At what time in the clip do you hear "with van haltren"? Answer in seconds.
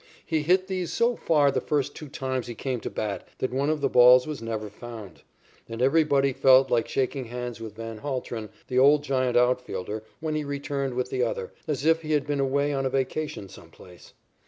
7.61-8.49